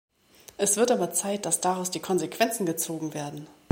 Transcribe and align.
Es 0.57 0.77
wird 0.77 0.89
aber 0.89 1.13
Zeit, 1.13 1.45
dass 1.45 1.61
daraus 1.61 1.91
die 1.91 1.99
Konsequenzen 1.99 2.65
gezogen 2.65 3.13
werden. 3.13 3.45